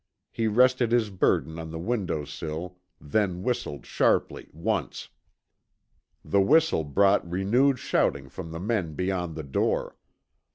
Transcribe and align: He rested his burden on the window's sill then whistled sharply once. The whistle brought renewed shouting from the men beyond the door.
He 0.31 0.47
rested 0.47 0.91
his 0.91 1.11
burden 1.11 1.59
on 1.59 1.69
the 1.69 1.77
window's 1.77 2.33
sill 2.33 2.79
then 2.99 3.43
whistled 3.43 3.85
sharply 3.85 4.49
once. 4.51 5.09
The 6.25 6.41
whistle 6.41 6.83
brought 6.83 7.29
renewed 7.29 7.77
shouting 7.77 8.27
from 8.27 8.49
the 8.49 8.59
men 8.59 8.95
beyond 8.95 9.35
the 9.35 9.43
door. 9.43 9.97